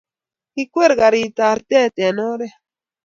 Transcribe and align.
kikwer 0.53 0.91
karit 0.99 1.37
arte 1.49 1.79
eng' 2.07 2.23
oret 2.31 2.55